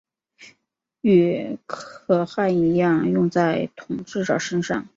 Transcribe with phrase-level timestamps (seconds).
[1.01, 4.89] 与可汗一样用在统治者身上。